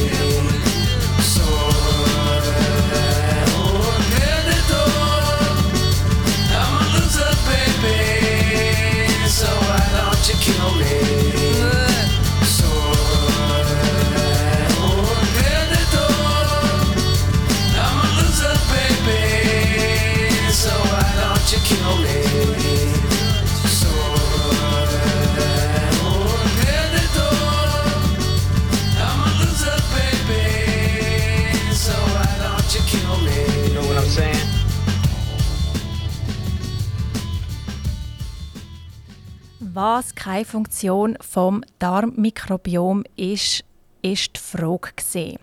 Keimfunktion 40.53 41.17
vom 41.19 41.63
Darmmikrobiom 41.79 43.05
ist, 43.15 43.63
ist 44.03 44.35
die 44.35 44.39
Frage 44.39 44.91
gewesen. 44.95 45.39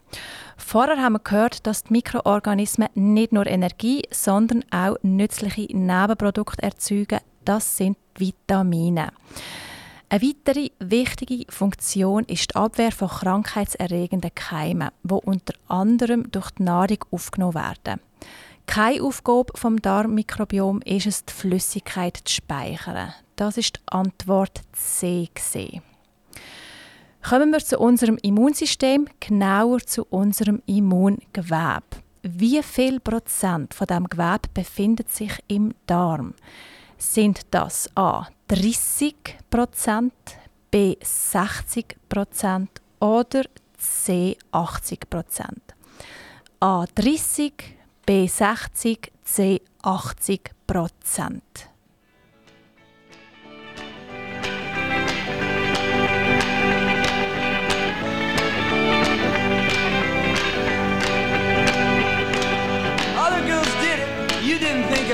Vorher 0.57 1.03
haben 1.03 1.14
wir 1.14 1.18
gehört, 1.18 1.66
dass 1.66 1.83
die 1.83 1.94
Mikroorganismen 1.94 2.90
nicht 2.94 3.33
nur 3.33 3.49
Energie, 3.49 4.03
sondern 4.12 4.64
auch 4.70 4.99
nützliche 5.03 5.77
Nebenprodukte 5.77 6.62
erzeugen. 6.62 7.18
Das 7.44 7.77
sind 7.77 7.99
die 8.18 8.27
Vitamine. 8.27 9.09
Eine 10.11 10.23
weitere 10.23 10.68
wichtige 10.79 11.51
Funktion 11.53 12.23
ist 12.27 12.53
die 12.53 12.55
Abwehr 12.55 12.92
von 12.92 13.09
krankheitserregenden 13.09 14.33
Keimen, 14.37 14.90
wo 15.03 15.16
unter 15.16 15.55
anderem 15.66 16.31
durch 16.31 16.53
die 16.53 16.62
Nahrung 16.62 17.05
aufgenommen 17.11 17.55
werden. 17.55 18.01
Keine 18.67 19.02
Aufgabe 19.02 19.52
vom 19.56 19.81
Darmmikrobiom 19.81 20.81
ist 20.83 21.06
es, 21.06 21.25
die 21.25 21.33
Flüssigkeit 21.33 22.17
zu 22.25 22.35
speichern. 22.35 23.13
Das 23.37 23.56
ist 23.56 23.77
die 23.77 23.81
Antwort 23.87 24.61
C. 24.73 25.29
Kommen 27.29 27.50
wir 27.50 27.58
zu 27.58 27.79
unserem 27.79 28.17
Immunsystem, 28.23 29.08
genauer 29.21 29.81
zu 29.81 30.04
unserem 30.04 30.63
Immungewebe. 30.67 31.83
Wie 32.23 32.63
viel 32.63 33.00
Prozent 33.00 33.75
von 33.75 33.87
dem 33.87 34.08
Gewebe 34.08 34.48
befindet 34.52 35.11
sich 35.11 35.33
im 35.48 35.75
Darm? 35.87 36.35
Sind 36.98 37.40
das 37.50 37.88
A 37.94 38.29
30 38.48 39.15
Prozent, 39.48 40.13
B 40.71 40.96
60 41.02 41.96
Prozent 42.08 42.71
oder 43.00 43.44
C 43.79 44.37
80 44.52 45.08
Prozent? 45.08 45.63
A 46.61 46.85
30, 46.94 47.52
B 48.11 48.27
60, 48.27 48.98
C 49.25 49.61
80 49.87 50.40
Prozent. 50.67 51.69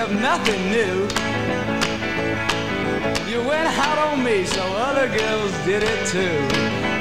Nothing 0.09 0.71
new. 0.71 1.09
You 3.29 3.47
went 3.47 3.69
out 3.79 3.99
on 3.99 4.25
me, 4.25 4.45
so 4.47 4.63
other 4.63 5.09
girls 5.09 5.53
did 5.67 5.83
it 5.83 6.07
too. 6.07 6.96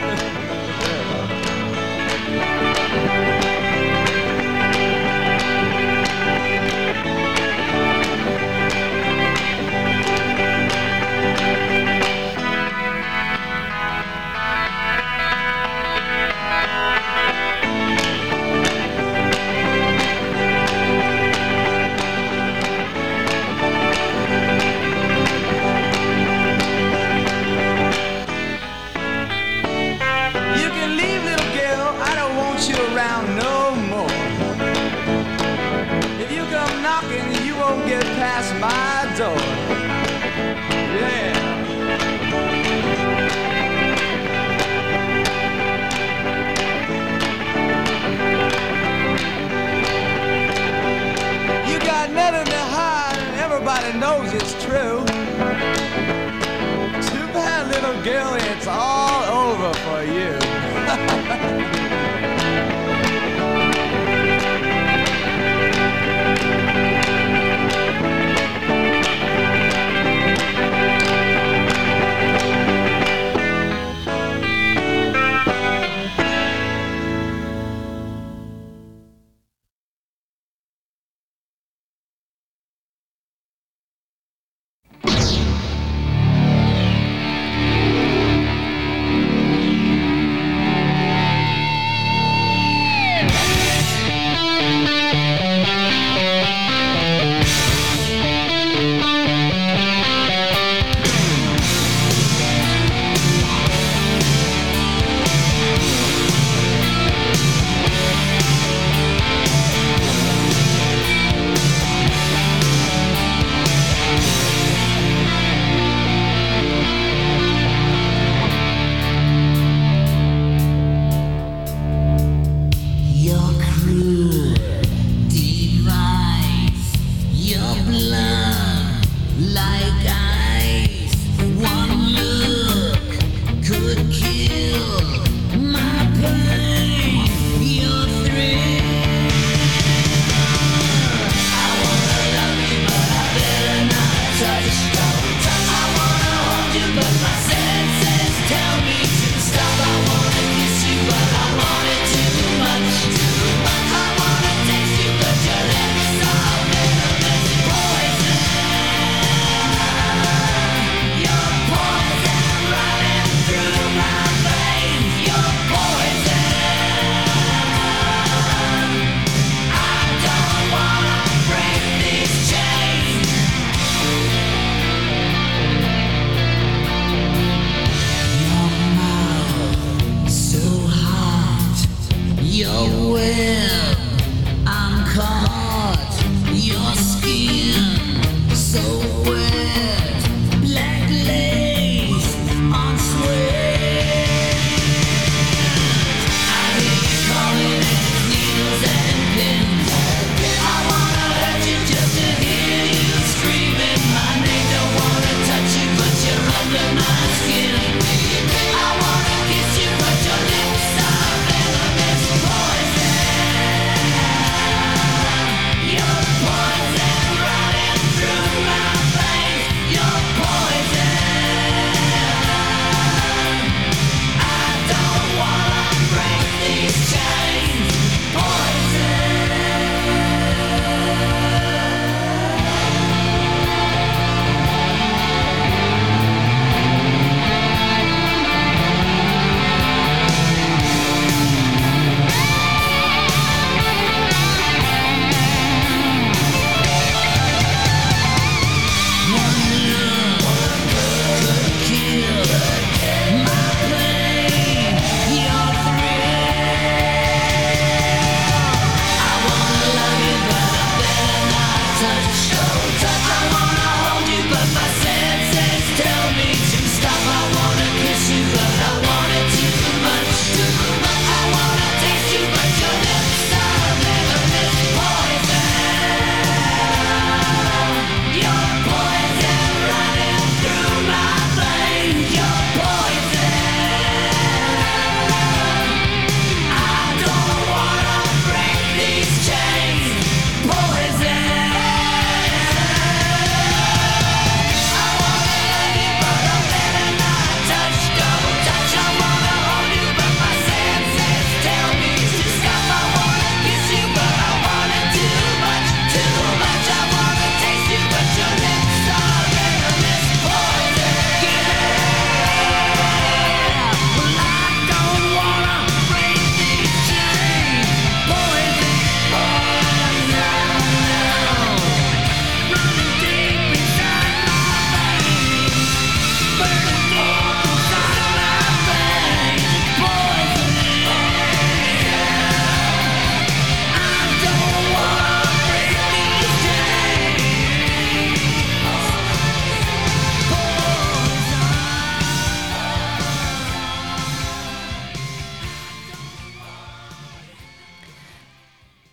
It's 58.07 58.67
all 58.67 59.23
over 59.23 59.73
for 59.73 60.03
you. 60.03 61.71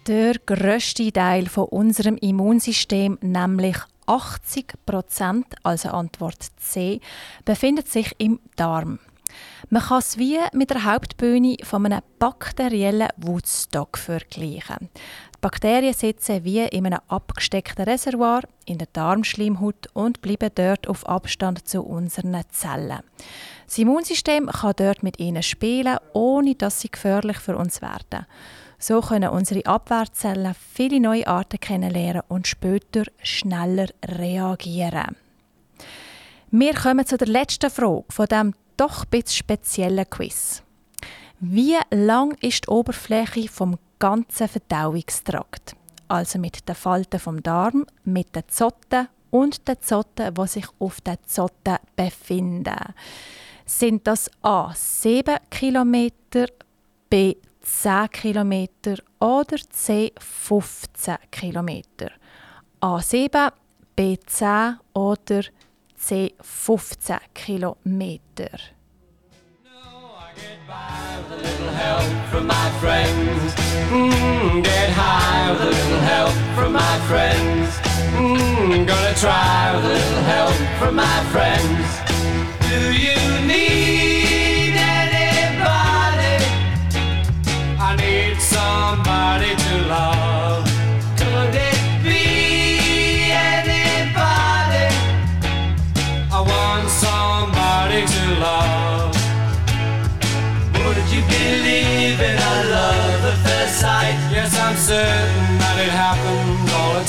Der 0.08 0.34
grösste 0.44 1.12
Teil 1.12 1.46
von 1.46 1.66
unserem 1.66 2.16
Immunsystem, 2.16 3.18
nämlich 3.20 3.76
80 4.06 4.74
Prozent, 4.84 5.46
also 5.62 5.90
Antwort 5.90 6.44
C, 6.56 7.00
befindet 7.44 7.86
sich 7.86 8.12
im 8.18 8.40
Darm. 8.56 8.98
Man 9.70 9.80
kann 9.80 10.00
es 10.00 10.18
wie 10.18 10.40
mit 10.54 10.70
der 10.70 10.84
Hauptbühne 10.84 11.56
von 11.62 11.86
einem 11.86 12.00
bakteriellen 12.18 13.10
Woodstock 13.16 13.96
vergleichen. 13.96 14.90
Die 15.36 15.40
Bakterien 15.40 15.94
sitzen 15.94 16.42
wie 16.42 16.64
in 16.64 16.84
einem 16.84 16.98
abgesteckten 17.06 17.84
Reservoir 17.84 18.42
in 18.66 18.78
der 18.78 18.88
Darmschleimhaut 18.92 19.86
und 19.92 20.20
bleiben 20.20 20.50
dort 20.52 20.88
auf 20.88 21.06
Abstand 21.06 21.68
zu 21.68 21.80
unseren 21.80 22.42
Zellen. 22.50 23.02
Das 23.66 23.78
Immunsystem 23.78 24.46
kann 24.46 24.74
dort 24.76 25.04
mit 25.04 25.20
ihnen 25.20 25.44
spielen, 25.44 25.98
ohne 26.12 26.56
dass 26.56 26.80
sie 26.80 26.90
gefährlich 26.90 27.38
für 27.38 27.56
uns 27.56 27.80
werden. 27.80 28.26
So 28.82 29.00
können 29.00 29.30
unsere 29.30 29.64
Abwehrzellen 29.64 30.56
viele 30.74 30.98
neue 30.98 31.28
Arten 31.28 31.60
kennenlernen 31.60 32.22
und 32.26 32.48
später 32.48 33.04
schneller 33.22 33.86
reagieren. 34.04 35.14
Wir 36.50 36.74
kommen 36.74 37.06
zu 37.06 37.16
der 37.16 37.28
letzten 37.28 37.70
Frage 37.70 38.06
von 38.08 38.26
dem 38.26 38.54
doch 38.76 39.04
ein 39.04 39.10
bisschen 39.10 39.36
speziellen 39.36 40.10
Quiz. 40.10 40.64
Wie 41.38 41.76
lang 41.92 42.36
ist 42.40 42.64
die 42.64 42.70
Oberfläche 42.70 43.46
vom 43.48 43.78
ganzen 44.00 44.48
Verdauungstrakt? 44.48 45.76
Also 46.08 46.40
mit 46.40 46.68
den 46.68 46.74
Falten 46.74 47.20
vom 47.20 47.40
Darm, 47.40 47.86
mit 48.02 48.34
den 48.34 48.48
Zotten 48.48 49.06
und 49.30 49.68
den 49.68 49.80
Zotten, 49.80 50.34
die 50.34 50.46
sich 50.48 50.66
auf 50.80 51.00
den 51.02 51.18
Zotten 51.24 51.76
befinden. 51.94 52.94
Sind 53.64 54.08
das 54.08 54.28
A 54.42 54.72
7 54.74 55.36
km, 55.50 56.10
B 57.08 57.36
10 57.62 58.10
km 58.10 58.66
oder 59.20 59.58
C 59.70 60.12
15 60.18 61.16
km? 61.30 61.82
A 62.80 63.00
7, 63.00 63.50
B 63.96 64.16
10 64.26 64.78
oder 64.92 65.42
C 65.96 66.34
15 66.40 67.18
Kilometer. 67.34 68.50
little 71.36 71.72
help 71.72 72.12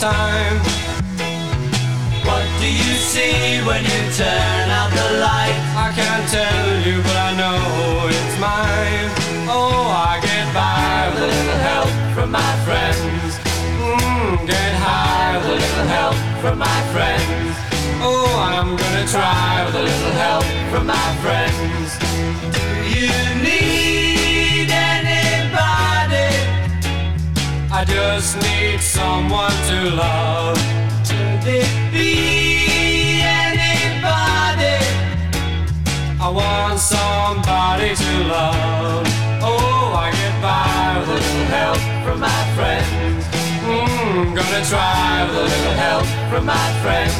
time. 0.03 0.59
What 2.27 2.43
do 2.59 2.67
you 2.67 2.93
see 3.11 3.63
when 3.67 3.81
you 3.91 4.01
turn 4.19 4.65
out 4.79 4.91
the 4.99 5.07
light? 5.27 5.57
I 5.85 5.87
can't 5.99 6.25
tell 6.37 6.67
you, 6.87 6.95
but 7.07 7.17
I 7.27 7.31
know 7.39 7.59
it's 8.17 8.35
mine. 8.47 9.07
Oh, 9.47 9.87
I 10.11 10.13
get 10.27 10.45
by 10.59 11.07
with 11.11 11.23
a 11.23 11.29
little 11.35 11.61
help 11.69 11.91
from 12.15 12.29
my 12.39 12.53
friends. 12.67 13.31
Mm, 13.79 14.45
get 14.51 14.73
high 14.85 15.37
with 15.37 15.55
a 15.55 15.57
little 15.63 15.87
help 15.97 16.17
from 16.41 16.55
my 16.67 16.79
friends. 16.93 17.53
Oh, 18.03 18.27
I'm 18.51 18.75
gonna 18.81 19.05
try 19.15 19.63
with 19.65 19.75
a 19.83 19.85
little 19.89 20.15
help 20.25 20.45
from 20.71 20.83
my 20.97 21.09
friends. 21.23 21.89
Do 22.55 22.63
you 22.99 23.15
need 23.47 24.67
anybody? 24.91 26.29
I 27.71 27.81
just 27.87 28.35
need 28.43 28.62
someone 28.82 29.51
to 29.67 29.89
love. 29.91 30.57
Could 31.07 31.45
it 31.45 31.69
be 31.91 33.21
anybody? 33.21 34.80
I 36.19 36.30
want 36.30 36.80
somebody 36.80 37.95
to 37.95 38.11
love. 38.28 39.05
Oh, 39.41 39.93
I 39.95 40.09
get 40.11 40.36
by 40.41 40.99
with 40.99 41.09
a 41.09 41.13
little 41.13 41.45
help 41.57 41.78
from 42.03 42.19
my 42.19 42.43
friends. 42.55 43.26
Mm, 43.67 44.36
gonna 44.36 44.65
try 44.65 45.26
with 45.28 45.38
a 45.38 45.43
little 45.43 45.78
help 45.86 46.05
from 46.32 46.45
my 46.45 46.69
friends. 46.82 47.13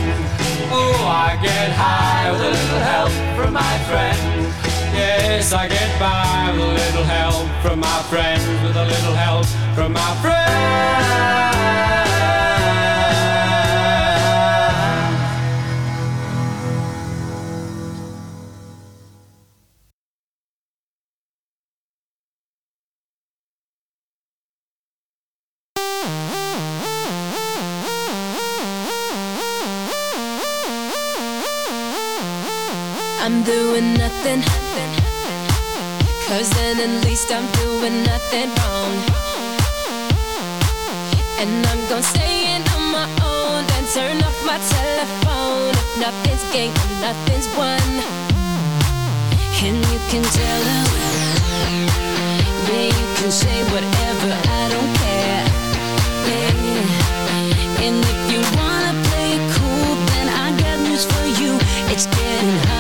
Oh, 0.72 1.06
I 1.06 1.38
get 1.42 1.72
high 1.72 2.32
with 2.32 2.42
a 2.42 2.50
little 2.50 2.80
help 2.80 3.12
from 3.38 3.54
my 3.54 3.78
friends. 3.90 4.63
Yes, 4.94 5.54
I 5.54 5.68
get 5.68 6.00
by 6.00 6.52
with 6.54 6.64
a 6.64 6.74
little 6.74 7.04
help 7.04 7.48
from 7.64 7.80
my 7.80 8.02
friends, 8.10 8.46
with 8.64 8.76
a 8.76 8.86
little 8.86 9.16
help 9.16 9.46
from 9.76 9.94
my 9.94 10.16
friends. 10.22 10.54
I'm 33.26 33.42
doing 33.44 33.94
nothing. 33.94 34.63
Cause 36.34 36.50
then 36.50 36.80
at 36.80 37.06
least 37.06 37.32
I'm 37.32 37.46
doing 37.62 38.02
nothing 38.02 38.50
wrong. 38.58 38.94
And 41.38 41.64
I'm 41.68 41.82
gonna 41.88 42.02
stay 42.02 42.56
in 42.56 42.62
on 42.74 42.84
my 42.92 43.08
own 43.22 43.62
and 43.78 43.86
turn 43.94 44.18
off 44.18 44.40
my 44.44 44.58
telephone. 44.58 45.70
If 45.78 45.90
nothing's 46.02 46.44
gained, 46.52 46.74
nothing's 47.06 47.48
won. 47.54 47.86
And 49.62 49.78
you 49.78 50.00
can 50.10 50.24
tell 50.40 50.62
them, 50.70 50.88
yeah, 52.66 52.90
you 52.98 53.08
can 53.18 53.30
say 53.30 53.58
whatever, 53.70 54.34
I 54.34 54.64
don't 54.74 54.94
care. 55.06 55.46
Yeah. 56.30 57.86
And 57.86 57.98
if 58.12 58.20
you 58.34 58.42
wanna 58.58 58.94
play 59.06 59.38
it 59.38 59.46
cool, 59.54 59.92
then 60.10 60.28
I 60.30 60.50
got 60.58 60.80
news 60.80 61.06
for 61.06 61.26
you. 61.40 61.52
It's 61.94 62.08
getting 62.08 62.58
hotter, 62.66 62.73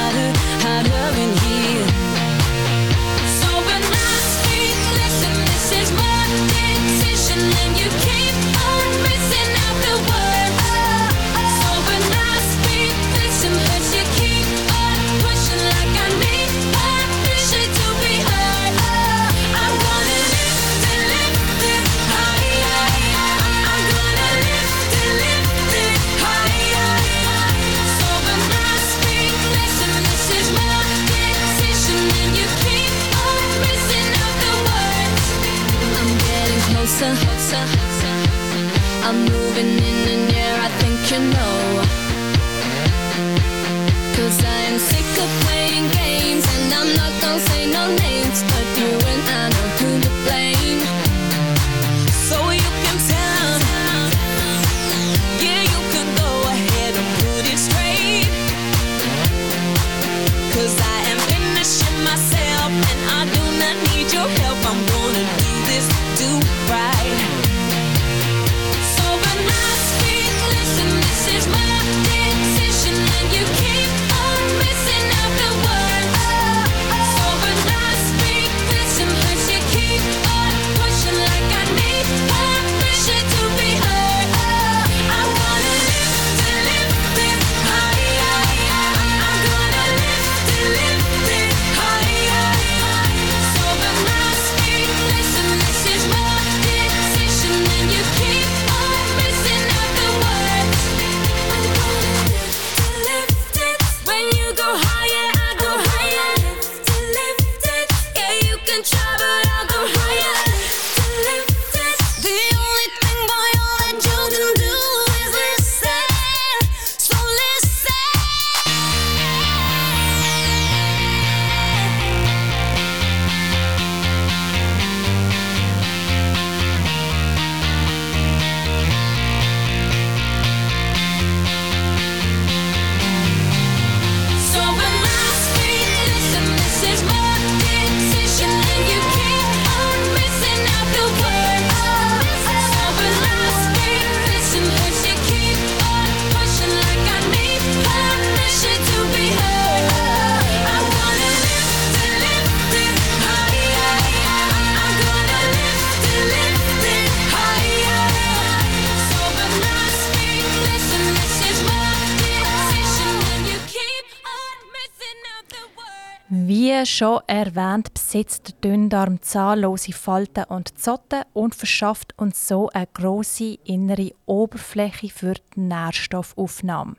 Wie 166.83 166.87
schon 166.87 167.21
erwähnt, 167.27 167.93
besitzt 167.93 168.49
der 168.49 168.55
Dünndarm 168.55 169.21
zahllose 169.21 169.93
Falten 169.93 170.43
und 170.49 170.77
Zotten 170.77 171.21
und 171.31 171.55
verschafft 171.55 172.13
uns 172.17 172.45
so 172.45 172.67
eine 172.73 172.87
große 172.93 173.57
innere 173.63 174.11
Oberfläche 174.25 175.07
für 175.07 175.35
die 175.55 175.61
Nährstoffaufnahme. 175.61 176.97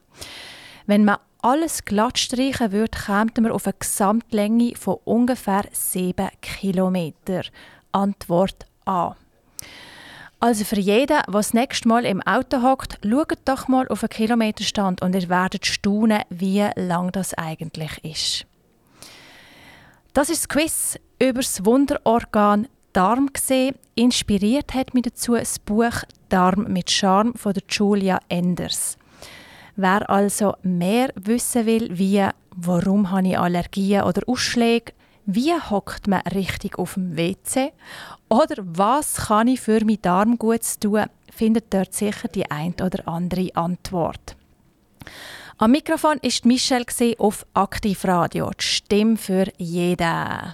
Wenn 0.87 1.05
man 1.05 1.19
alles 1.43 1.85
glatt 1.85 2.19
streichen 2.19 2.73
würde, 2.73 2.97
kämen 2.97 3.45
wir 3.45 3.55
auf 3.55 3.67
eine 3.67 3.75
Gesamtlänge 3.79 4.75
von 4.75 5.01
ungefähr 5.05 5.65
7 5.71 6.31
Kilometer. 6.41 7.43
Antwort 7.93 8.65
A. 8.87 9.15
Also 10.41 10.65
für 10.65 10.81
jeden, 10.81 11.09
der 11.09 11.25
das 11.31 11.53
nächste 11.53 11.89
Mal 11.89 12.07
im 12.07 12.23
Auto 12.23 12.63
hockt, 12.63 13.01
schaut 13.05 13.39
doch 13.45 13.69
mal 13.69 13.87
auf 13.89 14.01
den 14.01 14.09
Kilometerstand 14.09 15.03
und 15.03 15.15
ihr 15.15 15.29
werdet 15.29 15.67
staunen, 15.67 16.23
wie 16.31 16.67
lang 16.75 17.13
das 17.13 17.35
eigentlich 17.35 18.03
ist. 18.03 18.47
Das 20.15 20.31
ist 20.31 20.43
das 20.43 20.49
Quiz 20.49 20.99
über 21.21 21.41
das 21.41 21.65
Wunderorgan 21.65 22.69
Darm 22.93 23.33
gesehen. 23.33 23.75
Inspiriert 23.97 24.73
hat 24.73 24.95
mich 24.95 25.03
dazu 25.03 25.35
das 25.35 25.59
Buch 25.59 26.05
Darm 26.29 26.73
mit 26.73 26.89
Charme 26.89 27.35
von 27.35 27.53
Julia 27.69 28.21
Enders. 28.29 28.97
Wer 29.75 30.09
also 30.09 30.55
mehr 30.63 31.11
wissen 31.17 31.67
will, 31.67 31.99
wie, 31.99 32.25
warum 32.55 33.11
habe 33.11 33.27
ich 33.27 33.37
Allergien 33.37 34.05
oder 34.05 34.23
Ausschläge, 34.29 34.93
wie 35.27 35.53
hockt 35.53 36.07
man 36.07 36.21
richtig 36.33 36.79
auf 36.79 36.95
dem 36.95 37.17
WC 37.17 37.73
oder 38.29 38.55
was 38.59 39.17
kann 39.17 39.49
ich 39.49 39.61
für 39.61 39.85
meinen 39.85 40.01
Darm 40.01 40.39
gut 40.39 40.63
tun, 40.81 41.07
findet 41.33 41.75
dort 41.75 41.93
sicher 41.93 42.29
die 42.29 42.49
ein 42.49 42.75
oder 42.75 43.09
andere 43.09 43.51
Antwort. 43.57 44.37
Am 45.57 45.71
Mikrofon 45.71 46.19
ist 46.21 46.45
Michelle 46.45 46.85
auf 47.19 47.47
Aktivradio, 47.55 48.51
die 48.51 48.65
Stimme 48.65 49.17
für 49.17 49.47
jeden. 49.57 50.41